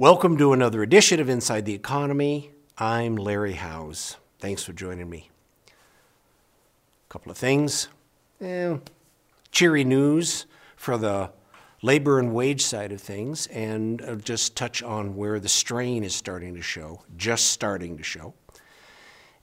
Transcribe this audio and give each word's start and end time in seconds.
Welcome 0.00 0.38
to 0.38 0.54
another 0.54 0.82
edition 0.82 1.20
of 1.20 1.28
Inside 1.28 1.66
the 1.66 1.74
Economy. 1.74 2.52
I'm 2.78 3.16
Larry 3.16 3.52
Howes. 3.52 4.16
Thanks 4.38 4.64
for 4.64 4.72
joining 4.72 5.10
me. 5.10 5.28
A 5.68 7.12
couple 7.12 7.30
of 7.30 7.36
things. 7.36 7.88
Eh, 8.40 8.78
cheery 9.52 9.84
news 9.84 10.46
for 10.74 10.96
the 10.96 11.32
labor 11.82 12.18
and 12.18 12.32
wage 12.32 12.62
side 12.62 12.92
of 12.92 13.02
things, 13.02 13.46
and 13.48 14.00
I'll 14.08 14.16
just 14.16 14.56
touch 14.56 14.82
on 14.82 15.16
where 15.16 15.38
the 15.38 15.50
strain 15.50 16.02
is 16.02 16.14
starting 16.14 16.54
to 16.54 16.62
show, 16.62 17.02
just 17.18 17.48
starting 17.48 17.98
to 17.98 18.02
show. 18.02 18.32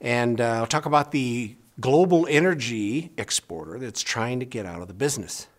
And 0.02 0.42
uh, 0.42 0.56
I'll 0.56 0.66
talk 0.66 0.88
about 0.88 1.12
the 1.12 1.56
global 1.80 2.26
energy 2.28 3.12
exporter 3.16 3.78
that's 3.78 4.02
trying 4.02 4.40
to 4.40 4.46
get 4.48 4.66
out 4.66 4.82
of 4.82 4.88
the 4.88 4.96
business. 4.96 5.50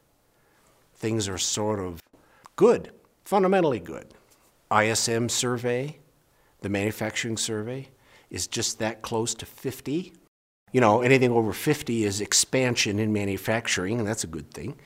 Things 0.97 1.29
are 1.29 1.39
sort 1.39 1.79
of 1.79 2.03
good, 2.57 2.91
fundamentally 3.25 3.79
good. 3.79 4.13
ISM 4.73 5.29
survey, 5.29 5.99
the 6.61 6.69
manufacturing 6.69 7.37
survey, 7.37 7.89
is 8.31 8.47
just 8.47 8.79
that 8.79 9.03
close 9.03 9.35
to 9.35 9.47
50. 9.47 10.13
You 10.73 10.81
know, 10.81 11.01
anything 11.01 11.31
over 11.31 11.53
50 11.53 12.05
is 12.05 12.21
expansion 12.21 12.99
in 12.99 13.13
manufacturing, 13.13 13.99
and 13.99 14.07
that's 14.07 14.25
a 14.25 14.29
good 14.29 14.53
thing. 14.53 14.77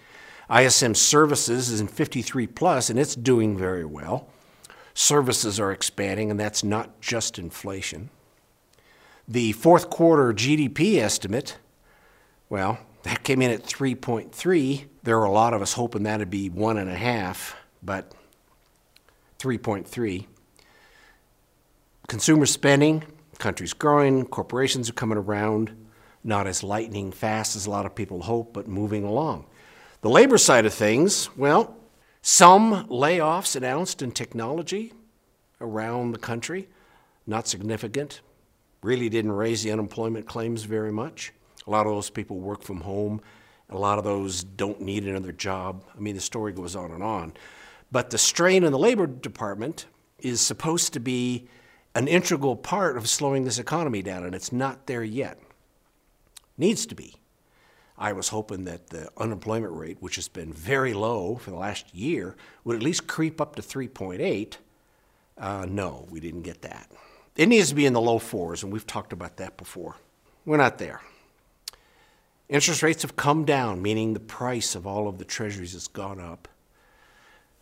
ISM 0.51 0.95
services 0.95 1.71
is 1.71 1.81
in 1.81 1.89
53 1.89 2.47
plus, 2.49 2.91
and 2.91 2.99
it's 2.99 3.17
doing 3.17 3.57
very 3.57 3.85
well. 3.85 4.29
Services 4.95 5.59
are 5.59 5.73
expanding, 5.73 6.31
and 6.31 6.39
that's 6.39 6.63
not 6.63 7.01
just 7.01 7.39
inflation. 7.39 8.11
The 9.27 9.53
fourth 9.53 9.89
quarter 9.89 10.33
GDP 10.33 10.99
estimate, 10.99 11.59
well, 12.49 12.79
that 13.05 13.23
came 13.25 13.43
in 13.43 13.51
at 13.51 13.65
3.3. 13.65 14.85
There 15.03 15.19
were 15.19 15.25
a 15.25 15.33
lot 15.33 15.55
of 15.55 15.63
us 15.63 15.73
hoping 15.73 16.03
that'd 16.03 16.31
be 16.31 16.51
one 16.51 16.77
and 16.77 16.91
a 16.91 16.97
half, 16.97 17.57
but 17.83 18.13
3.3. 19.43 20.27
Consumer 22.07 22.47
spending, 22.47 23.03
country's 23.39 23.73
growing, 23.73 24.25
corporations 24.25 24.89
are 24.89 24.93
coming 24.93 25.19
around, 25.19 25.75
not 26.23 26.47
as 26.47 26.63
lightning 26.63 27.11
fast 27.11 27.57
as 27.57 27.67
a 27.67 27.71
lot 27.71 27.85
of 27.85 27.93
people 27.93 28.23
hope, 28.23 28.53
but 28.53 28.69
moving 28.69 29.03
along. 29.03 29.45
The 30.03 30.11
labor 30.11 30.39
side 30.39 30.65
of 30.65 30.73
things, 30.73 31.29
well, 31.37 31.77
some 32.21 32.87
layoffs 32.87 33.57
announced 33.57 34.01
in 34.01 34.13
technology 34.13 34.93
around 35.61 36.13
the 36.13 36.19
country, 36.19 36.69
not 37.27 37.49
significant, 37.49 38.21
really 38.81 39.09
didn't 39.09 39.33
raise 39.33 39.65
the 39.65 39.73
unemployment 39.73 40.27
claims 40.27 40.63
very 40.63 40.93
much. 40.93 41.33
A 41.67 41.71
lot 41.71 41.87
of 41.87 41.93
those 41.93 42.11
people 42.11 42.39
work 42.39 42.63
from 42.63 42.83
home. 42.83 43.21
A 43.71 43.77
lot 43.77 43.99
of 43.99 44.05
those 44.05 44.45
don't 44.45 44.81
need 44.81 45.05
another 45.05 45.33
job. 45.33 45.83
I 45.97 45.99
mean, 45.99 46.15
the 46.15 46.21
story 46.21 46.53
goes 46.53 46.77
on 46.77 46.93
and 46.93 47.03
on. 47.03 47.33
But 47.93 48.09
the 48.09 48.19
strain 48.19 48.65
in 48.65 48.73
the 48.73 48.79
Labor 48.79 49.07
Department 49.07 49.85
is 50.19 50.41
supposed 50.41 50.95
to 50.95 51.01
be 51.01 51.47
an 51.95 52.09
integral 52.09 52.57
part 52.57 52.97
of 52.97 53.07
slowing 53.07 53.45
this 53.45 53.59
economy 53.59 54.03
down, 54.03 54.25
and 54.25 54.35
it's 54.35 54.51
not 54.51 54.87
there 54.87 55.05
yet. 55.05 55.39
Needs 56.57 56.87
to 56.87 56.95
be. 56.95 57.17
I 57.99 58.15
was 58.15 58.29
hoping 58.29 58.65
that 58.65 58.89
the 58.89 59.11
unemployment 59.19 59.75
rate, 59.75 59.99
which 60.01 60.17
has 60.17 60.27
been 60.27 60.55
very 60.55 60.95
low 60.95 61.37
for 61.37 61.51
the 61.51 61.57
last 61.57 61.95
year, 61.95 62.35
would 62.65 62.77
at 62.77 62.83
least 62.83 63.07
creep 63.07 63.41
up 63.41 63.57
to 63.57 63.63
3.8. 63.63 64.57
Uh, 65.37 65.67
no, 65.69 66.07
we 66.11 66.19
didn't 66.19 66.43
get 66.43 66.63
that. 66.63 66.91
It 67.37 67.49
needs 67.49 67.69
to 67.69 67.75
be 67.75 67.85
in 67.85 67.93
the 67.93 68.01
low 68.01 68.19
fours, 68.19 68.63
and 68.63 68.73
we've 68.73 68.87
talked 68.87 69.13
about 69.13 69.37
that 69.37 69.59
before. 69.59 69.97
We're 70.47 70.57
not 70.57 70.79
there. 70.79 71.03
Interest 72.49 72.83
rates 72.83 73.03
have 73.03 73.17
come 73.17 73.45
down, 73.45 73.83
meaning 73.83 74.15
the 74.15 74.21
price 74.21 74.75
of 74.75 74.87
all 74.87 75.09
of 75.09 75.19
the 75.19 75.25
treasuries 75.25 75.75
has 75.75 75.89
gone 75.89 76.21
up. 76.21 76.49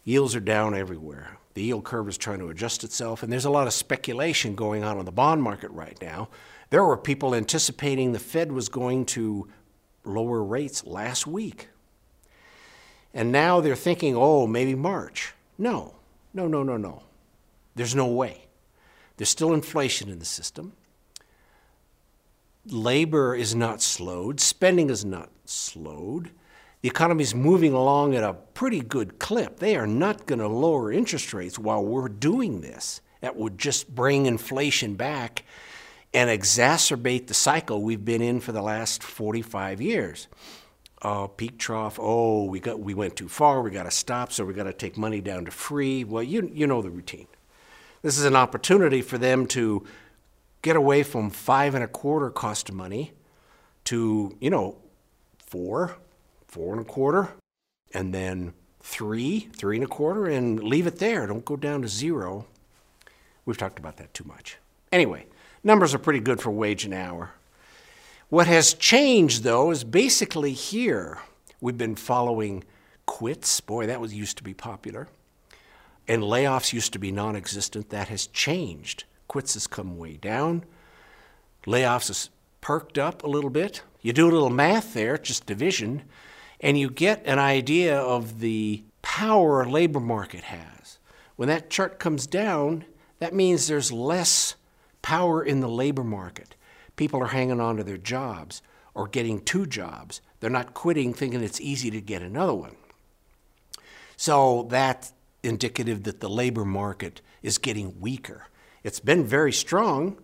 Yields 0.05 0.35
are 0.35 0.41
down 0.41 0.75
everywhere. 0.75 1.39
The 1.55 1.63
yield 1.63 1.85
curve 1.85 2.09
is 2.09 2.17
trying 2.17 2.39
to 2.39 2.49
adjust 2.49 2.85
itself, 2.85 3.23
and 3.23 3.33
there's 3.33 3.45
a 3.45 3.51
lot 3.51 3.67
of 3.67 3.73
speculation 3.73 4.55
going 4.55 4.85
on 4.85 4.99
in 4.99 5.05
the 5.05 5.13
bond 5.13 5.43
market 5.43 5.71
right 5.73 5.99
now. 6.01 6.29
There 6.71 6.85
were 6.85 6.97
people 6.97 7.35
anticipating 7.35 8.13
the 8.13 8.19
Fed 8.19 8.53
was 8.53 8.69
going 8.69 9.05
to 9.07 9.49
lower 10.05 10.43
rates 10.43 10.87
last 10.87 11.27
week. 11.27 11.69
And 13.13 13.33
now 13.33 13.61
they're 13.61 13.77
thinking, 13.77 14.15
oh, 14.17 14.47
maybe 14.47 14.75
March. 14.75 15.35
No, 15.59 15.97
no, 16.33 16.47
no, 16.47 16.63
no, 16.63 16.77
no. 16.77 17.03
There's 17.75 17.95
no 17.95 18.07
way. 18.07 18.47
There's 19.17 19.29
still 19.29 19.53
inflation 19.53 20.09
in 20.09 20.21
the 20.21 20.25
system. 20.25 20.73
Labor 22.65 23.35
is 23.35 23.55
not 23.55 23.83
slowed, 23.83 24.39
spending 24.41 24.91
is 24.91 25.05
not 25.05 25.31
slowed 25.45 26.31
the 26.83 26.89
economy 26.89 27.23
is 27.23 27.35
moving 27.35 27.73
along 27.73 28.15
at 28.15 28.23
a 28.23 28.33
pretty 28.33 28.81
good 28.81 29.19
clip. 29.19 29.59
They 29.59 29.77
are 29.77 29.87
not 29.87 30.27
going 30.27 30.39
to 30.39 30.49
lower 30.49 30.91
interest 30.91 31.35
rates 31.35 31.59
while 31.59 31.85
we're 31.85 32.09
doing 32.09 32.61
this. 32.61 33.01
That 33.21 33.37
would 33.37 33.59
just 33.59 33.95
bring 33.95 34.27
inflation 34.27 34.95
back 34.95 35.45
and 36.15 36.31
exacerbate 36.31 37.27
the 37.27 37.35
cycle 37.35 37.83
we've 37.83 38.05
been 38.05 38.23
in 38.23 38.41
for 38.41 38.53
the 38.53 38.63
last 38.63 39.03
45 39.03 39.81
years. 39.81 40.27
Uh, 41.03 41.27
peak 41.27 41.59
trough. 41.59 41.99
Oh, 42.01 42.45
we 42.45 42.61
got 42.61 42.81
we 42.81 42.93
went 42.93 43.17
too 43.17 43.29
far. 43.29 43.63
We 43.63 43.71
got 43.71 43.85
to 43.85 43.91
stop. 43.91 44.33
So 44.33 44.45
we 44.45 44.53
got 44.53 44.65
to 44.65 44.73
take 44.73 44.99
money 44.99 45.21
down 45.21 45.47
to 45.47 45.51
free. 45.51 46.05
Well, 46.05 46.23
you 46.23 46.51
you 46.53 46.67
know 46.67 46.83
the 46.83 46.91
routine. 46.91 47.27
This 48.03 48.19
is 48.19 48.25
an 48.25 48.37
opportunity 48.37 49.01
for 49.01 49.17
them 49.17 49.47
to 49.49 49.87
get 50.61 50.77
away 50.77 51.03
from 51.03 51.31
five 51.31 51.75
and 51.75 51.83
a 51.83 51.89
quarter 51.89 52.29
cost 52.29 52.69
of 52.69 52.75
money 52.75 53.13
to 53.85 54.37
you 54.41 54.51
know 54.51 54.77
four, 55.39 55.97
four 56.51 56.73
and 56.73 56.83
a 56.83 56.85
quarter, 56.85 57.29
and 57.95 58.13
then 58.13 58.53
three, 58.81 59.49
three 59.57 59.77
and 59.77 59.85
a 59.85 59.89
quarter, 59.89 60.27
and 60.27 60.63
leave 60.63 60.87
it 60.87 60.99
there. 60.99 61.27
Don't 61.27 61.45
go 61.45 61.57
down 61.57 61.83
to 61.83 61.89
zero. 61.89 62.47
We've 63.47 63.57
talked 63.57 63.79
about 63.79 63.99
that 63.99 64.13
too 64.13 64.25
much. 64.25 64.59
Anyway, 64.91 65.27
numbers 65.63 65.95
are 65.95 65.99
pretty 65.99 66.19
good 66.19 66.41
for 66.41 66.51
wage 66.51 66.85
and 66.85 66.93
hour. 66.93 67.31
What 68.31 68.49
has 68.49 68.75
changed, 68.75 69.45
though, 69.45 69.71
is 69.71 69.85
basically 69.85 70.53
here 70.53 71.19
we've 71.61 71.79
been 71.79 71.95
following 71.95 72.65
quits. 73.07 73.61
Boy, 73.61 73.87
that 73.87 74.01
was 74.01 74.13
used 74.13 74.37
to 74.39 74.43
be 74.43 74.55
popular. 74.55 75.09
And 76.09 76.23
layoffs 76.23 76.73
used 76.73 76.93
to 76.95 76.99
be 76.99 77.13
non 77.13 77.37
existent. 77.37 77.91
That 77.91 78.09
has 78.09 78.27
changed. 78.27 79.05
Quits 79.29 79.55
has 79.55 79.69
come 79.69 79.97
way 79.97 80.17
down. 80.17 80.65
Layoffs 81.65 82.09
has 82.09 82.31
perked 82.61 82.99
up 82.99 83.23
a 83.23 83.29
little 83.29 83.51
bit. 83.51 83.83
You 84.03 84.13
do 84.13 84.29
a 84.29 84.33
little 84.33 84.51
math 84.51 84.95
there, 84.95 85.17
just 85.17 85.47
division 85.47 86.03
and 86.61 86.79
you 86.79 86.91
get 86.91 87.27
an 87.27 87.39
idea 87.39 87.99
of 87.99 88.41
the 88.41 88.85
power 89.03 89.63
a 89.63 89.71
labor 89.71 90.01
market 90.01 90.45
has. 90.45 90.99
When 91.37 91.49
that 91.49 91.71
chart 91.71 91.99
comes 91.99 92.27
down, 92.27 92.85
that 93.19 93.35
means 93.35 93.67
there's 93.67 93.91
less 93.93 94.57
power 95.03 95.43
in 95.43 95.61
the 95.61 95.69
labor 95.69 96.05
market. 96.05 96.55
People 96.97 97.23
are 97.23 97.29
hanging 97.29 97.61
on 97.61 97.77
to 97.77 97.85
their 97.85 97.97
jobs 97.97 98.61
or 98.95 99.09
getting 99.09 99.41
two 99.41 99.67
jobs. 99.67 100.21
They're 100.41 100.51
not 100.51 100.75
quitting 100.75 101.15
thinking 101.15 101.43
it's 101.43 101.61
easy 101.61 101.91
to 101.91 102.01
get 102.01 102.23
another 102.23 102.55
one. 102.55 102.77
So 104.17 104.67
that's 104.71 105.15
indicative 105.43 106.03
that 106.05 106.21
the 106.21 106.29
labor 106.29 106.65
market 106.65 107.23
is 107.43 107.57
getting 107.57 108.01
weaker. 108.01 108.49
It's 108.83 109.01
been 109.01 109.25
very 109.25 109.53
strong. 109.53 110.19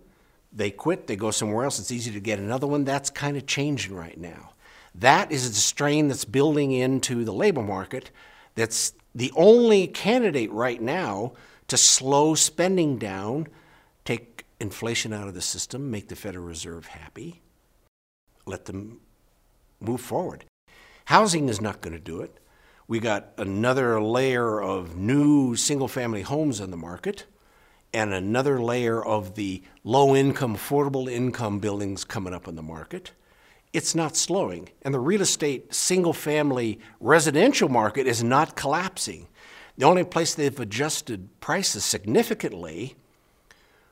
They 0.53 0.69
quit, 0.71 1.07
they 1.07 1.15
go 1.15 1.31
somewhere 1.31 1.65
else, 1.65 1.79
it's 1.79 1.91
easy 1.91 2.11
to 2.11 2.19
get 2.19 2.39
another 2.39 2.67
one. 2.67 2.83
That's 2.83 3.09
kind 3.09 3.37
of 3.37 3.45
changing 3.45 3.95
right 3.95 4.17
now. 4.17 4.51
That 4.99 5.31
is 5.31 5.49
the 5.49 5.55
strain 5.55 6.07
that's 6.07 6.25
building 6.25 6.71
into 6.71 7.23
the 7.23 7.33
labor 7.33 7.61
market. 7.61 8.09
That's 8.55 8.93
the 9.13 9.31
only 9.35 9.87
candidate 9.87 10.51
right 10.51 10.81
now 10.81 11.33
to 11.67 11.77
slow 11.77 12.33
spending 12.33 12.97
down, 12.97 13.47
take 14.05 14.45
inflation 14.59 15.13
out 15.13 15.27
of 15.27 15.35
the 15.35 15.41
system, 15.41 15.91
make 15.91 16.07
the 16.07 16.15
Federal 16.15 16.45
Reserve 16.45 16.87
happy, 16.87 17.41
let 18.45 18.65
them 18.65 18.99
move 19.79 20.01
forward. 20.01 20.45
Housing 21.05 21.47
is 21.47 21.61
not 21.61 21.81
going 21.81 21.93
to 21.93 21.99
do 21.99 22.21
it. 22.21 22.39
We 22.87 22.99
got 22.99 23.33
another 23.37 24.01
layer 24.01 24.59
of 24.61 24.95
new 24.95 25.55
single 25.55 25.87
family 25.87 26.21
homes 26.23 26.59
on 26.59 26.71
the 26.71 26.77
market 26.77 27.25
and 27.93 28.13
another 28.13 28.59
layer 28.59 29.03
of 29.03 29.35
the 29.35 29.61
low 29.83 30.15
income, 30.15 30.55
affordable 30.55 31.11
income 31.11 31.59
buildings 31.59 32.03
coming 32.03 32.33
up 32.33 32.47
on 32.47 32.55
the 32.55 32.63
market 32.63 33.11
it's 33.77 33.93
not 33.93 34.17
slowing. 34.17 34.69
And 34.81 34.91
the 34.91 34.99
real 34.99 35.21
estate 35.21 35.71
single 35.71 36.11
family 36.11 36.79
residential 36.99 37.69
market 37.69 38.07
is 38.07 38.23
not 38.23 38.55
collapsing. 38.55 39.27
The 39.77 39.85
only 39.85 40.03
place 40.03 40.33
they've 40.33 40.59
adjusted 40.59 41.29
prices 41.39 41.85
significantly 41.85 42.95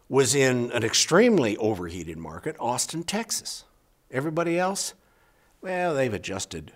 was 0.09 0.33
in 0.33 0.71
an 0.71 0.83
extremely 0.83 1.55
overheated 1.57 2.17
market, 2.17 2.55
Austin, 2.59 3.03
Texas. 3.03 3.63
Everybody 4.09 4.57
else, 4.57 4.95
well, 5.61 5.93
they've 5.93 6.13
adjusted 6.13 6.71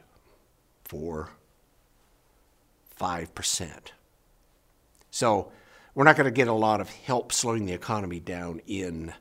4 0.86 1.30
5%. 3.00 3.72
So, 5.10 5.52
we're 5.96 6.04
not 6.04 6.18
going 6.18 6.26
to 6.26 6.32
get 6.32 6.48
a 6.48 6.54
lot 6.54 6.82
of 6.82 6.90
help 6.90 7.32
slowing 7.32 7.66
the 7.66 7.74
economy 7.74 8.20
down 8.20 8.62
in 8.68 9.14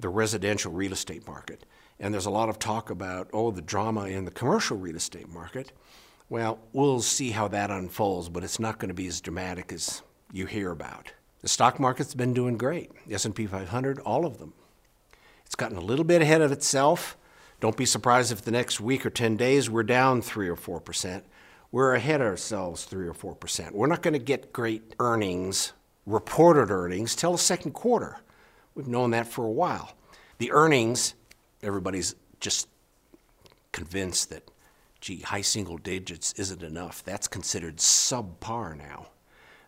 the 0.00 0.08
residential 0.08 0.72
real 0.72 0.92
estate 0.92 1.26
market. 1.26 1.64
And 2.04 2.12
there's 2.12 2.26
a 2.26 2.30
lot 2.30 2.50
of 2.50 2.58
talk 2.58 2.90
about, 2.90 3.30
oh, 3.32 3.50
the 3.50 3.62
drama 3.62 4.04
in 4.08 4.26
the 4.26 4.30
commercial 4.30 4.76
real 4.76 4.94
estate 4.94 5.26
market. 5.26 5.72
Well, 6.28 6.58
we'll 6.74 7.00
see 7.00 7.30
how 7.30 7.48
that 7.48 7.70
unfolds, 7.70 8.28
but 8.28 8.44
it's 8.44 8.60
not 8.60 8.78
going 8.78 8.90
to 8.90 8.94
be 8.94 9.06
as 9.06 9.22
dramatic 9.22 9.72
as 9.72 10.02
you 10.30 10.44
hear 10.44 10.70
about. 10.70 11.14
The 11.40 11.48
stock 11.48 11.80
market's 11.80 12.14
been 12.14 12.34
doing 12.34 12.58
great. 12.58 12.90
The 13.06 13.14
S&P 13.14 13.46
500, 13.46 14.00
all 14.00 14.26
of 14.26 14.36
them. 14.36 14.52
It's 15.46 15.54
gotten 15.54 15.78
a 15.78 15.80
little 15.80 16.04
bit 16.04 16.20
ahead 16.20 16.42
of 16.42 16.52
itself. 16.52 17.16
Don't 17.60 17.74
be 17.74 17.86
surprised 17.86 18.32
if 18.32 18.42
the 18.42 18.50
next 18.50 18.82
week 18.82 19.06
or 19.06 19.10
10 19.10 19.38
days 19.38 19.70
we're 19.70 19.82
down 19.82 20.20
3 20.20 20.46
or 20.46 20.56
4%. 20.56 21.22
We're 21.72 21.94
ahead 21.94 22.20
ourselves 22.20 22.84
3 22.84 23.08
or 23.08 23.14
4%. 23.14 23.70
We're 23.70 23.86
not 23.86 24.02
going 24.02 24.12
to 24.12 24.18
get 24.18 24.52
great 24.52 24.94
earnings, 25.00 25.72
reported 26.04 26.70
earnings, 26.70 27.16
till 27.16 27.32
the 27.32 27.38
second 27.38 27.72
quarter. 27.72 28.18
We've 28.74 28.88
known 28.88 29.12
that 29.12 29.26
for 29.26 29.46
a 29.46 29.50
while. 29.50 29.94
The 30.36 30.52
earnings, 30.52 31.14
everybody's 31.64 32.14
just 32.40 32.68
convinced 33.72 34.30
that, 34.30 34.50
gee, 35.00 35.20
high 35.20 35.40
single 35.40 35.78
digits 35.78 36.32
isn't 36.34 36.62
enough. 36.62 37.02
That's 37.04 37.28
considered 37.28 37.78
subpar 37.78 38.76
now. 38.76 39.08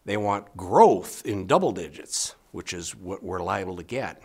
They 0.05 0.17
want 0.17 0.57
growth 0.57 1.25
in 1.27 1.47
double 1.47 1.73
digits, 1.73 2.37
which 2.53 2.73
is 2.73 2.95
what 2.95 3.23
we're 3.23 3.43
liable 3.43 3.77
to 3.77 3.83
get. 3.83 4.23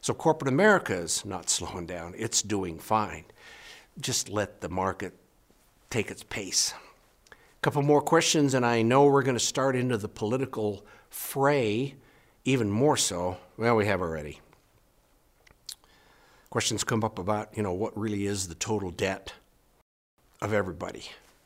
So 0.00 0.14
corporate 0.14 0.48
America 0.48 0.94
is 0.94 1.24
not 1.24 1.50
slowing 1.56 1.86
down. 1.86 2.14
It's 2.16 2.42
doing 2.42 2.78
fine. 2.78 3.24
Just 4.00 4.28
let 4.28 4.60
the 4.60 4.68
market 4.68 5.14
take 5.90 6.10
its 6.10 6.22
pace. 6.22 6.72
A 7.30 7.60
couple 7.60 7.82
more 7.82 8.00
questions, 8.00 8.54
and 8.54 8.64
I 8.64 8.80
know 8.80 9.04
we're 9.04 9.22
going 9.22 9.36
to 9.36 9.44
start 9.44 9.76
into 9.76 9.98
the 9.98 10.08
political 10.08 10.86
fray 11.10 11.96
even 12.44 12.70
more 12.70 12.96
so. 12.96 13.36
Well, 13.58 13.76
we 13.76 13.86
have 13.86 14.00
already. 14.00 14.40
Questions 16.50 16.82
come 16.82 17.04
up 17.04 17.18
about, 17.18 17.56
you 17.56 17.62
know, 17.62 17.72
what 17.72 17.96
really 17.96 18.26
is 18.26 18.48
the 18.48 18.56
total 18.56 18.90
debt 18.90 19.34
of 20.42 20.52
everybody 20.52 21.04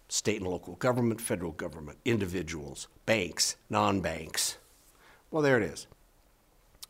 state 0.09 0.41
and 0.41 0.49
local 0.49 0.77
government, 0.77 1.21
federal 1.21 1.53
government, 1.53 1.99
individuals, 2.05 2.89
banks, 3.05 3.57
non 3.69 4.01
banks. 4.01 4.59
Well, 5.31 5.43
there 5.43 5.57
it 5.57 5.63
is. 5.65 5.87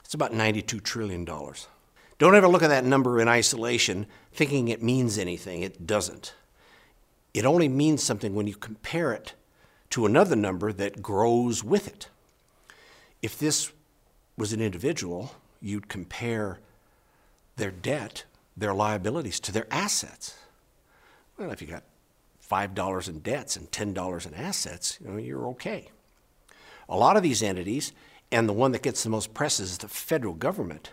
It's 0.05 0.15
about 0.15 0.33
$92 0.33 0.83
trillion. 0.83 1.25
Don't 1.25 2.35
ever 2.35 2.47
look 2.47 2.63
at 2.63 2.69
that 2.69 2.85
number 2.85 3.21
in 3.21 3.29
isolation 3.29 4.07
thinking 4.33 4.69
it 4.69 4.83
means 4.83 5.19
anything. 5.19 5.63
It 5.63 5.87
doesn't. 5.87 6.35
It 7.33 7.45
only 7.45 7.69
means 7.69 8.03
something 8.03 8.35
when 8.35 8.47
you 8.47 8.55
compare 8.55 9.13
it 9.13 9.35
to 9.91 10.07
another 10.07 10.37
number 10.37 10.73
that 10.73 11.03
grows 11.03 11.65
with 11.65 11.89
it. 11.89 12.09
If 13.23 13.39
this 13.39 13.73
was 14.37 14.53
an 14.53 14.61
individual, 14.61 15.33
you'd 15.61 15.89
compare 15.89 16.61
their 17.56 17.71
debt, 17.71 18.25
their 18.56 18.75
liabilities 18.75 19.41
to 19.41 19.53
their 19.53 19.67
assets. 19.71 20.37
Well, 21.39 21.51
if 21.51 21.61
you 21.61 21.69
got 21.69 21.85
$5 22.49 23.09
in 23.09 23.21
debts 23.21 23.56
and 23.56 23.71
$10 23.71 24.27
in 24.27 24.35
assets, 24.35 24.99
you 25.01 25.11
know, 25.11 25.17
you're 25.17 25.47
okay. 25.49 25.89
A 26.89 26.97
lot 26.97 27.17
of 27.17 27.23
these 27.23 27.43
entities, 27.43 27.93
and 28.31 28.49
the 28.49 28.53
one 28.53 28.73
that 28.73 28.83
gets 28.83 29.03
the 29.03 29.11
most 29.11 29.35
press 29.35 29.59
is 29.59 29.79
the 29.79 29.89
federal 29.89 30.35
government. 30.35 30.91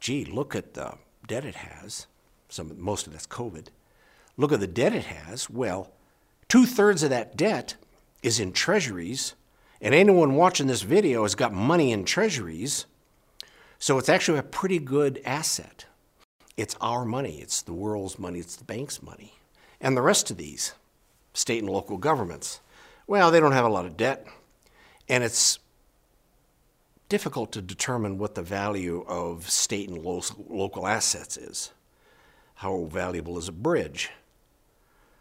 Gee, 0.00 0.24
look 0.24 0.54
at 0.54 0.74
the 0.74 0.94
debt 1.26 1.44
it 1.44 1.56
has. 1.56 2.06
Some, 2.48 2.74
most 2.80 3.06
of 3.06 3.12
that's 3.12 3.26
COVID. 3.26 3.66
Look 4.36 4.52
at 4.52 4.60
the 4.60 4.66
debt 4.66 4.94
it 4.94 5.04
has. 5.04 5.50
Well, 5.50 5.92
two 6.48 6.66
thirds 6.66 7.02
of 7.02 7.10
that 7.10 7.36
debt 7.36 7.74
is 8.22 8.40
in 8.40 8.52
treasuries, 8.52 9.34
and 9.80 9.94
anyone 9.94 10.34
watching 10.34 10.66
this 10.66 10.82
video 10.82 11.22
has 11.22 11.34
got 11.34 11.52
money 11.52 11.92
in 11.92 12.04
treasuries. 12.04 12.86
So 13.80 13.96
it's 13.96 14.10
actually 14.10 14.38
a 14.38 14.42
pretty 14.42 14.78
good 14.78 15.22
asset. 15.24 15.86
It's 16.54 16.76
our 16.82 17.06
money, 17.06 17.38
it's 17.40 17.62
the 17.62 17.72
world's 17.72 18.18
money, 18.18 18.38
it's 18.38 18.54
the 18.54 18.64
bank's 18.64 19.02
money. 19.02 19.32
And 19.80 19.96
the 19.96 20.02
rest 20.02 20.30
of 20.30 20.36
these, 20.36 20.74
state 21.32 21.62
and 21.62 21.72
local 21.72 21.96
governments, 21.96 22.60
well, 23.06 23.30
they 23.30 23.40
don't 23.40 23.52
have 23.52 23.64
a 23.64 23.70
lot 23.70 23.86
of 23.86 23.96
debt, 23.96 24.26
and 25.08 25.24
it's 25.24 25.58
difficult 27.08 27.52
to 27.52 27.62
determine 27.62 28.18
what 28.18 28.34
the 28.34 28.42
value 28.42 29.02
of 29.08 29.48
state 29.48 29.88
and 29.88 30.04
lo- 30.04 30.22
local 30.50 30.86
assets 30.86 31.38
is. 31.38 31.72
How 32.56 32.84
valuable 32.84 33.38
is 33.38 33.48
a 33.48 33.52
bridge? 33.52 34.10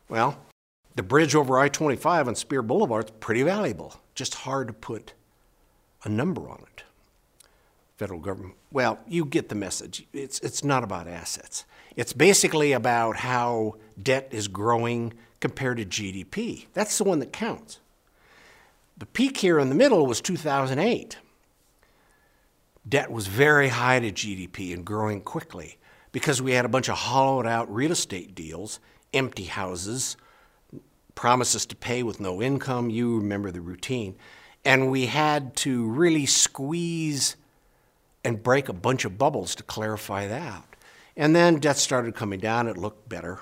Well, 0.10 0.38
the 0.96 1.04
bridge 1.04 1.34
over 1.34 1.58
I 1.58 1.70
25 1.70 2.28
on 2.28 2.36
Speer 2.36 2.62
Boulevard 2.62 3.06
is 3.06 3.12
pretty 3.22 3.44
valuable, 3.44 4.02
just 4.16 4.36
hard 4.36 4.68
to 4.68 4.74
put 4.74 5.14
a 6.04 6.10
number 6.10 6.50
on 6.50 6.60
it. 6.60 6.84
Federal 8.00 8.22
government, 8.22 8.56
well, 8.72 8.98
you 9.10 9.26
get 9.26 9.50
the 9.50 9.56
message. 9.56 10.08
It's, 10.14 10.40
it's 10.40 10.64
not 10.64 10.86
about 10.86 11.06
assets. 11.06 11.66
It's 11.98 12.14
basically 12.14 12.72
about 12.72 13.18
how 13.18 13.76
debt 14.02 14.30
is 14.32 14.48
growing 14.48 15.16
compared 15.42 15.80
to 15.80 15.86
GDP. 15.86 16.68
That's 16.74 16.98
the 16.98 17.04
one 17.04 17.20
that 17.20 17.34
counts. 17.34 17.82
The 18.98 19.06
peak 19.06 19.36
here 19.36 19.60
in 19.60 19.68
the 19.68 19.76
middle 19.76 20.08
was 20.08 20.22
2008. 20.22 21.18
Debt 22.88 23.12
was 23.12 23.28
very 23.28 23.68
high 23.68 24.00
to 24.00 24.14
GDP 24.14 24.74
and 24.74 24.86
growing 24.86 25.20
quickly 25.20 25.78
because 26.14 26.42
we 26.42 26.54
had 26.54 26.64
a 26.64 26.70
bunch 26.70 26.88
of 26.88 26.96
hollowed 26.96 27.46
out 27.46 27.70
real 27.70 27.92
estate 27.92 28.34
deals, 28.34 28.80
empty 29.14 29.44
houses, 29.44 30.16
promises 31.16 31.66
to 31.66 31.76
pay 31.76 32.02
with 32.04 32.22
no 32.22 32.42
income. 32.42 32.90
You 32.90 33.18
remember 33.18 33.52
the 33.52 33.60
routine. 33.60 34.16
And 34.64 34.90
we 34.90 35.08
had 35.08 35.58
to 35.58 35.86
really 35.86 36.26
squeeze 36.26 37.36
and 38.30 38.42
break 38.42 38.70
a 38.70 38.74
bunch 38.74 39.04
of 39.04 39.18
bubbles 39.18 39.56
to 39.56 39.64
clarify 39.64 40.28
that. 40.28 40.64
And 41.18 41.36
then 41.36 41.60
debt 41.60 41.78
started 41.78 42.16
coming 42.16 42.40
down, 42.40 42.68
it 42.68 42.78
looked 42.78 43.10
better. 43.10 43.40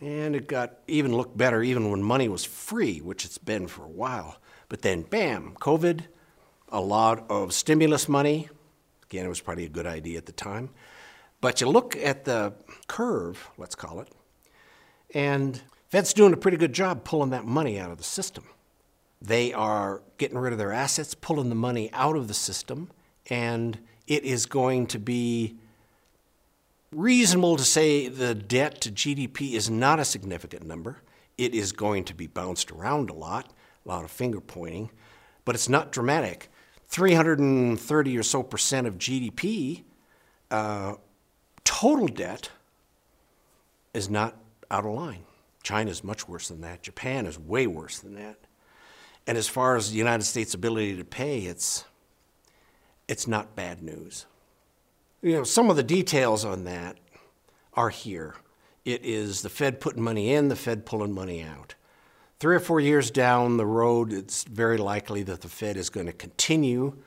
And 0.00 0.34
it 0.34 0.46
got 0.46 0.78
even 0.86 1.14
looked 1.14 1.36
better 1.36 1.62
even 1.62 1.90
when 1.90 2.02
money 2.02 2.28
was 2.28 2.44
free, 2.44 3.00
which 3.00 3.24
it's 3.24 3.38
been 3.38 3.66
for 3.68 3.84
a 3.84 3.88
while. 3.88 4.36
But 4.68 4.82
then, 4.82 5.02
bam, 5.02 5.54
COVID, 5.60 6.04
a 6.70 6.80
lot 6.80 7.26
of 7.28 7.52
stimulus 7.52 8.08
money. 8.08 8.48
Again, 9.04 9.26
it 9.26 9.28
was 9.28 9.40
probably 9.40 9.66
a 9.66 9.68
good 9.68 9.86
idea 9.86 10.16
at 10.16 10.26
the 10.26 10.32
time. 10.32 10.70
But 11.40 11.60
you 11.60 11.68
look 11.68 11.94
at 11.96 12.24
the 12.24 12.54
curve, 12.86 13.50
let's 13.58 13.74
call 13.74 14.00
it, 14.00 14.08
and 15.12 15.60
Fed's 15.90 16.14
doing 16.14 16.32
a 16.32 16.38
pretty 16.38 16.56
good 16.56 16.72
job 16.72 17.04
pulling 17.04 17.30
that 17.30 17.44
money 17.44 17.78
out 17.78 17.90
of 17.90 17.98
the 17.98 18.04
system. 18.04 18.44
They 19.20 19.52
are 19.52 20.02
getting 20.16 20.38
rid 20.38 20.52
of 20.52 20.58
their 20.58 20.72
assets, 20.72 21.14
pulling 21.14 21.50
the 21.50 21.54
money 21.54 21.90
out 21.92 22.16
of 22.16 22.28
the 22.28 22.34
system, 22.34 22.90
and 23.30 23.78
it 24.06 24.24
is 24.24 24.46
going 24.46 24.86
to 24.88 24.98
be 24.98 25.56
reasonable 26.92 27.56
to 27.56 27.64
say 27.64 28.08
the 28.08 28.34
debt 28.34 28.80
to 28.82 28.90
GDP 28.90 29.52
is 29.52 29.68
not 29.68 29.98
a 29.98 30.04
significant 30.04 30.66
number. 30.66 30.98
It 31.36 31.54
is 31.54 31.72
going 31.72 32.04
to 32.04 32.14
be 32.14 32.26
bounced 32.26 32.70
around 32.70 33.10
a 33.10 33.14
lot, 33.14 33.52
a 33.84 33.88
lot 33.88 34.04
of 34.04 34.10
finger 34.10 34.40
pointing, 34.40 34.90
but 35.44 35.54
it's 35.54 35.68
not 35.68 35.90
dramatic. 35.90 36.48
330 36.88 38.18
or 38.18 38.22
so 38.22 38.42
percent 38.42 38.86
of 38.86 38.98
GDP, 38.98 39.82
uh, 40.50 40.94
total 41.64 42.06
debt, 42.06 42.50
is 43.92 44.08
not 44.08 44.36
out 44.70 44.84
of 44.84 44.92
line. 44.92 45.24
China 45.62 45.90
is 45.90 46.04
much 46.04 46.28
worse 46.28 46.48
than 46.48 46.60
that. 46.60 46.82
Japan 46.82 47.26
is 47.26 47.38
way 47.38 47.66
worse 47.66 47.98
than 47.98 48.14
that. 48.14 48.36
And 49.26 49.38
as 49.38 49.48
far 49.48 49.76
as 49.76 49.90
the 49.90 49.96
United 49.96 50.24
States' 50.24 50.52
ability 50.54 50.96
to 50.96 51.04
pay, 51.04 51.40
it's, 51.40 51.84
it's 53.08 53.26
not 53.26 53.56
bad 53.56 53.82
news 53.82 54.26
you 55.24 55.32
know, 55.32 55.42
some 55.42 55.70
of 55.70 55.76
the 55.76 55.82
details 55.82 56.44
on 56.44 56.64
that 56.64 56.98
are 57.72 57.88
here. 57.88 58.34
It 58.84 59.02
is 59.04 59.40
the 59.40 59.48
Fed 59.48 59.80
putting 59.80 60.02
money 60.02 60.34
in, 60.34 60.48
the 60.48 60.56
Fed 60.56 60.84
pulling 60.84 61.14
money 61.14 61.42
out. 61.42 61.74
Three 62.38 62.54
or 62.54 62.60
four 62.60 62.78
years 62.78 63.10
down 63.10 63.56
the 63.56 63.64
road, 63.64 64.12
it's 64.12 64.44
very 64.44 64.76
likely 64.76 65.22
that 65.22 65.40
the 65.40 65.48
Fed 65.48 65.78
is 65.78 65.88
going 65.88 66.06
to 66.06 66.12
continue 66.12 66.98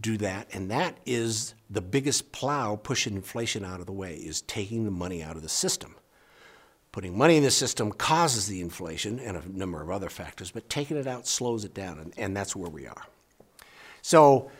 do 0.00 0.16
that, 0.16 0.48
and 0.52 0.70
that 0.72 0.96
is 1.06 1.54
the 1.70 1.82
biggest 1.82 2.32
plow 2.32 2.74
pushing 2.74 3.14
inflation 3.14 3.64
out 3.64 3.78
of 3.78 3.86
the 3.86 3.92
way 3.92 4.14
is 4.14 4.42
taking 4.42 4.84
the 4.84 4.90
money 4.90 5.22
out 5.22 5.36
of 5.36 5.42
the 5.42 5.48
system. 5.48 5.94
Putting 6.90 7.16
money 7.16 7.36
in 7.36 7.44
the 7.44 7.50
system 7.50 7.92
causes 7.92 8.48
the 8.48 8.60
inflation 8.60 9.20
and 9.20 9.36
a 9.36 9.56
number 9.56 9.80
of 9.80 9.90
other 9.90 10.08
factors, 10.08 10.50
but 10.50 10.68
taking 10.68 10.96
it 10.96 11.06
out 11.06 11.28
slows 11.28 11.64
it 11.64 11.74
down, 11.74 12.00
and, 12.00 12.14
and 12.16 12.36
that's 12.36 12.56
where 12.56 12.70
we 12.70 12.88
are. 12.88 13.04
So 14.02 14.50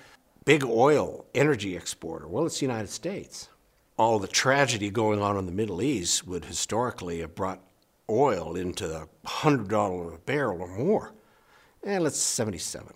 big 0.44 0.64
oil 0.64 1.26
energy 1.34 1.76
exporter? 1.76 2.28
Well, 2.28 2.46
it's 2.46 2.60
the 2.60 2.66
United 2.66 2.90
States. 2.90 3.48
All 3.96 4.18
the 4.18 4.28
tragedy 4.28 4.90
going 4.90 5.20
on 5.22 5.36
in 5.36 5.46
the 5.46 5.52
Middle 5.52 5.80
East 5.80 6.26
would 6.26 6.44
historically 6.44 7.20
have 7.20 7.34
brought 7.34 7.60
oil 8.10 8.56
into 8.56 8.86
the 8.86 9.08
$100 9.26 10.14
a 10.14 10.18
barrel 10.18 10.62
or 10.62 10.68
more. 10.68 11.12
And 11.82 12.02
let's 12.02 12.18
77. 12.18 12.92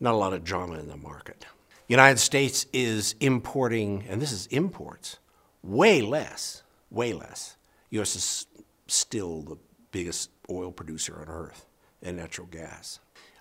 Not 0.00 0.14
a 0.14 0.16
lot 0.16 0.32
of 0.32 0.44
drama 0.44 0.78
in 0.78 0.88
the 0.88 0.96
market. 0.96 1.44
United 1.88 2.18
States 2.18 2.66
is 2.72 3.14
importing, 3.20 4.04
and 4.08 4.20
this 4.20 4.32
is 4.32 4.46
imports, 4.48 5.18
way 5.62 6.02
less, 6.02 6.62
way 6.90 7.12
less. 7.12 7.56
U.S. 7.90 8.14
is 8.14 8.46
still 8.86 9.42
the 9.42 9.56
biggest 9.90 10.30
oil 10.50 10.70
producer 10.70 11.18
on 11.18 11.28
earth 11.28 11.64
and 12.02 12.16
natural 12.16 12.46
gas. 12.46 13.00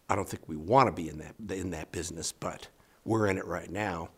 I 0.10 0.16
don't 0.16 0.28
think 0.28 0.48
we 0.48 0.56
want 0.56 0.88
to 0.88 0.94
be 0.94 1.10
in 1.10 1.18
that 1.18 1.36
in 1.58 1.72
that 1.72 1.92
business, 1.92 2.32
but 2.32 2.70
we're 3.08 3.28
in 3.28 3.38
it 3.38 3.46
right 3.46 3.72
now. 3.72 4.10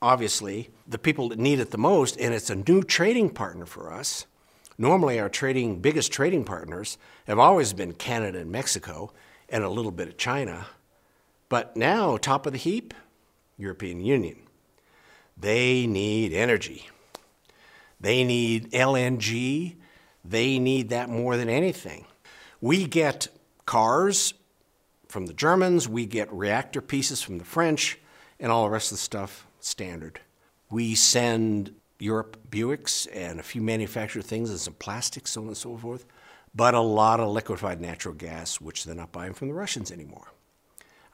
Obviously, 0.00 0.70
the 0.86 0.98
people 0.98 1.30
that 1.30 1.38
need 1.38 1.58
it 1.58 1.70
the 1.72 1.78
most, 1.78 2.16
and 2.20 2.32
it's 2.32 2.50
a 2.50 2.54
new 2.54 2.82
trading 2.82 3.30
partner 3.30 3.66
for 3.66 3.92
us. 3.92 4.26
Normally, 4.76 5.18
our 5.18 5.28
trading 5.28 5.80
biggest 5.80 6.12
trading 6.12 6.44
partners 6.44 6.98
have 7.26 7.38
always 7.38 7.72
been 7.72 7.94
Canada 7.94 8.38
and 8.38 8.52
Mexico, 8.52 9.12
and 9.48 9.64
a 9.64 9.68
little 9.68 9.90
bit 9.90 10.08
of 10.08 10.16
China. 10.16 10.66
But 11.48 11.76
now, 11.76 12.16
top 12.16 12.46
of 12.46 12.52
the 12.52 12.58
heap, 12.58 12.94
European 13.56 14.00
Union. 14.00 14.36
They 15.36 15.86
need 15.86 16.32
energy. 16.32 16.88
They 18.00 18.22
need 18.22 18.70
LNG. 18.70 19.76
They 20.24 20.58
need 20.58 20.90
that 20.90 21.08
more 21.08 21.36
than 21.36 21.48
anything. 21.48 22.06
We 22.60 22.86
get 22.86 23.28
cars 23.66 24.34
from 25.08 25.26
the 25.26 25.32
Germans, 25.32 25.88
we 25.88 26.06
get 26.06 26.32
reactor 26.32 26.80
pieces 26.80 27.22
from 27.22 27.38
the 27.38 27.44
French, 27.44 27.98
and 28.38 28.52
all 28.52 28.64
the 28.64 28.70
rest 28.70 28.92
of 28.92 28.98
the 28.98 29.02
stuff 29.02 29.46
standard. 29.60 30.20
We 30.70 30.94
send 30.94 31.74
Europe 31.98 32.36
Buicks 32.50 33.08
and 33.12 33.40
a 33.40 33.42
few 33.42 33.60
manufactured 33.60 34.24
things 34.24 34.50
and 34.50 34.60
some 34.60 34.74
plastics, 34.74 35.32
so 35.32 35.42
on 35.42 35.48
and 35.48 35.56
so 35.56 35.76
forth, 35.76 36.04
but 36.54 36.74
a 36.74 36.80
lot 36.80 37.20
of 37.20 37.28
liquefied 37.30 37.80
natural 37.80 38.14
gas, 38.14 38.60
which 38.60 38.84
they're 38.84 38.94
not 38.94 39.12
buying 39.12 39.34
from 39.34 39.48
the 39.48 39.54
Russians 39.54 39.90
anymore. 39.90 40.32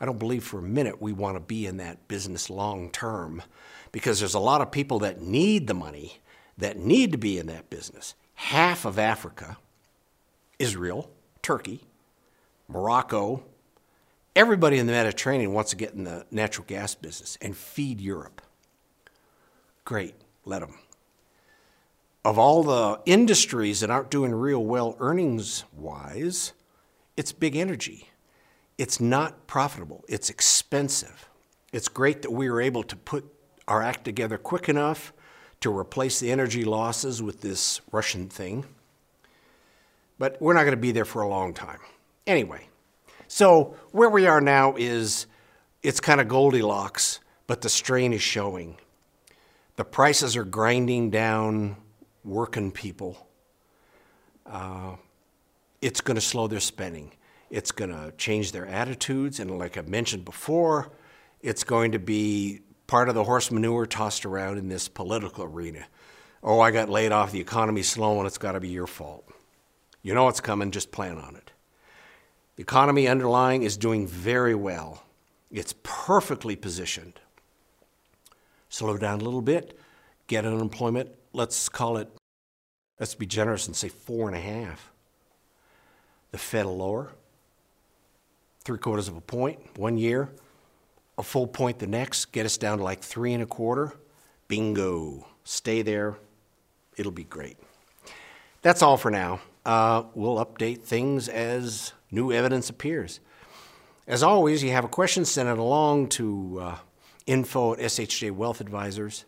I 0.00 0.04
don't 0.04 0.18
believe 0.18 0.44
for 0.44 0.58
a 0.58 0.62
minute 0.62 1.00
we 1.00 1.12
want 1.12 1.36
to 1.36 1.40
be 1.40 1.66
in 1.66 1.76
that 1.78 2.08
business 2.08 2.50
long 2.50 2.90
term 2.90 3.42
because 3.92 4.18
there's 4.18 4.34
a 4.34 4.40
lot 4.40 4.60
of 4.60 4.72
people 4.72 4.98
that 4.98 5.22
need 5.22 5.66
the 5.66 5.74
money, 5.74 6.20
that 6.58 6.76
need 6.76 7.12
to 7.12 7.18
be 7.18 7.38
in 7.38 7.46
that 7.46 7.70
business. 7.70 8.14
Half 8.34 8.84
of 8.84 8.98
Africa, 8.98 9.56
Israel, 10.58 11.10
Turkey, 11.42 11.84
Morocco, 12.68 13.44
everybody 14.36 14.78
in 14.78 14.86
the 14.86 14.92
Mediterranean 14.92 15.52
wants 15.52 15.70
to 15.70 15.76
get 15.76 15.94
in 15.94 16.04
the 16.04 16.26
natural 16.30 16.66
gas 16.66 16.94
business 16.94 17.38
and 17.40 17.56
feed 17.56 18.00
Europe. 18.00 18.42
Great, 19.84 20.14
let 20.44 20.60
them. 20.60 20.78
Of 22.24 22.38
all 22.38 22.62
the 22.62 23.00
industries 23.04 23.80
that 23.80 23.90
aren't 23.90 24.10
doing 24.10 24.34
real 24.34 24.64
well 24.64 24.96
earnings 24.98 25.64
wise, 25.76 26.54
it's 27.16 27.32
big 27.32 27.54
energy. 27.54 28.08
It's 28.78 29.00
not 29.00 29.46
profitable, 29.46 30.04
it's 30.08 30.30
expensive. 30.30 31.28
It's 31.72 31.88
great 31.88 32.22
that 32.22 32.30
we 32.30 32.48
were 32.48 32.60
able 32.60 32.82
to 32.84 32.96
put 32.96 33.24
our 33.68 33.82
act 33.82 34.04
together 34.04 34.38
quick 34.38 34.68
enough 34.68 35.12
to 35.60 35.76
replace 35.76 36.20
the 36.20 36.30
energy 36.30 36.64
losses 36.64 37.22
with 37.22 37.40
this 37.40 37.80
Russian 37.90 38.28
thing. 38.28 38.64
But 40.18 40.40
we're 40.40 40.52
not 40.54 40.62
going 40.62 40.72
to 40.72 40.76
be 40.76 40.92
there 40.92 41.04
for 41.04 41.22
a 41.22 41.28
long 41.28 41.54
time. 41.54 41.78
Anyway, 42.26 42.68
so 43.34 43.74
where 43.90 44.08
we 44.08 44.28
are 44.28 44.40
now 44.40 44.76
is 44.76 45.26
it's 45.82 45.98
kind 45.98 46.20
of 46.20 46.28
Goldilocks, 46.28 47.18
but 47.48 47.62
the 47.62 47.68
strain 47.68 48.12
is 48.12 48.22
showing. 48.22 48.76
The 49.74 49.84
prices 49.84 50.36
are 50.36 50.44
grinding 50.44 51.10
down 51.10 51.74
working 52.22 52.70
people. 52.70 53.26
Uh, 54.46 54.94
it's 55.82 56.00
going 56.00 56.14
to 56.14 56.20
slow 56.20 56.46
their 56.46 56.60
spending. 56.60 57.10
It's 57.50 57.72
going 57.72 57.90
to 57.90 58.12
change 58.16 58.52
their 58.52 58.66
attitudes. 58.66 59.40
And 59.40 59.58
like 59.58 59.76
I 59.76 59.80
mentioned 59.80 60.24
before, 60.24 60.92
it's 61.42 61.64
going 61.64 61.90
to 61.90 61.98
be 61.98 62.60
part 62.86 63.08
of 63.08 63.16
the 63.16 63.24
horse 63.24 63.50
manure 63.50 63.84
tossed 63.84 64.24
around 64.24 64.58
in 64.58 64.68
this 64.68 64.86
political 64.86 65.42
arena. 65.42 65.84
Oh, 66.40 66.60
I 66.60 66.70
got 66.70 66.88
laid 66.88 67.10
off, 67.10 67.32
the 67.32 67.40
economy's 67.40 67.88
slow, 67.88 68.16
and 68.18 68.28
it's 68.28 68.38
got 68.38 68.52
to 68.52 68.60
be 68.60 68.68
your 68.68 68.86
fault. 68.86 69.28
You 70.02 70.14
know 70.14 70.28
it's 70.28 70.40
coming, 70.40 70.70
just 70.70 70.92
plan 70.92 71.18
on 71.18 71.34
it. 71.34 71.43
The 72.56 72.62
economy 72.62 73.08
underlying 73.08 73.62
is 73.62 73.76
doing 73.76 74.06
very 74.06 74.54
well. 74.54 75.02
It's 75.50 75.74
perfectly 75.82 76.56
positioned. 76.56 77.20
Slow 78.68 78.96
down 78.96 79.20
a 79.20 79.24
little 79.24 79.42
bit, 79.42 79.78
get 80.26 80.44
unemployment, 80.44 81.10
let's 81.32 81.68
call 81.68 81.96
it, 81.96 82.10
let's 82.98 83.14
be 83.14 83.26
generous 83.26 83.66
and 83.66 83.76
say 83.76 83.88
four 83.88 84.28
and 84.28 84.36
a 84.36 84.40
half. 84.40 84.90
The 86.32 86.38
Fed 86.38 86.66
will 86.66 86.76
lower 86.76 87.12
three 88.64 88.78
quarters 88.78 89.08
of 89.08 89.16
a 89.16 89.20
point 89.20 89.60
one 89.76 89.98
year, 89.98 90.30
a 91.18 91.22
full 91.22 91.46
point 91.46 91.78
the 91.78 91.86
next, 91.86 92.32
get 92.32 92.46
us 92.46 92.56
down 92.56 92.78
to 92.78 92.84
like 92.84 93.00
three 93.00 93.32
and 93.32 93.42
a 93.42 93.46
quarter. 93.46 93.92
Bingo. 94.48 95.26
Stay 95.44 95.82
there. 95.82 96.16
It'll 96.96 97.12
be 97.12 97.24
great. 97.24 97.56
That's 98.62 98.82
all 98.82 98.96
for 98.96 99.10
now. 99.10 99.40
Uh, 99.64 100.04
we'll 100.14 100.44
update 100.44 100.82
things 100.82 101.28
as 101.28 101.92
new 102.14 102.32
evidence 102.32 102.70
appears. 102.70 103.20
As 104.06 104.22
always, 104.22 104.62
you 104.62 104.70
have 104.70 104.84
a 104.84 104.88
question, 104.88 105.24
send 105.24 105.48
it 105.48 105.58
along 105.58 106.08
to 106.10 106.58
uh, 106.60 106.76
info 107.26 107.72
at 107.72 107.80
SHJ 107.80 108.32
Wealth 108.32 108.60
Advisors. 108.60 109.24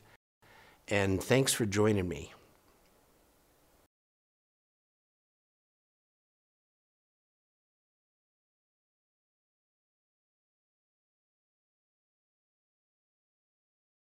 And 0.89 1.23
thanks 1.23 1.53
for 1.53 1.67
joining 1.67 2.09
me. 2.09 2.33